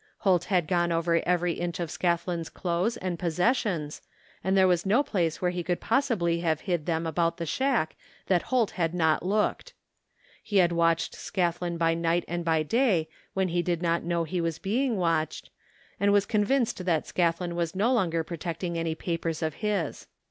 [0.21, 4.01] Holt had gone over every inch of Scathlin's clothes and possessions,
[4.43, 7.95] and there was no place where he could possibly have hid them about the shack
[8.25, 9.75] that Holt had not looked.
[10.41, 14.41] He had watched Scathlin by night and by day when he did not know he
[14.41, 15.51] was being watched,
[15.99, 20.07] and he was convinced that Scathlin was no longer protecting any papers of his.